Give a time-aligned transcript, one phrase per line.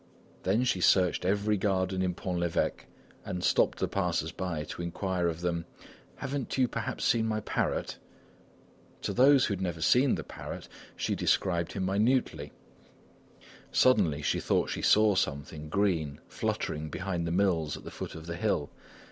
[0.41, 2.87] Then she searched every garden in Pont l'Evêque
[3.23, 5.65] and stopped the passers by to inquire of them:
[6.15, 7.99] "Haven't you perhaps seen my parrot?"
[9.03, 12.51] To those who had never seen the parrot, she described him minutely.
[13.71, 18.25] Suddenly she thought she saw something green fluttering behind the mills at the foot of
[18.25, 18.71] the hill.